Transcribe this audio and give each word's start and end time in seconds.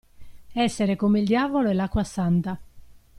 Essere 0.55 0.95
come 0.95 1.19
il 1.19 1.27
diavolo 1.27 1.69
e 1.69 1.73
l'acqua 1.75 2.03
santa. 2.03 2.59